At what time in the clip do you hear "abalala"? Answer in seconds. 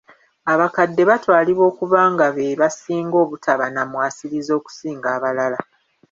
5.17-5.59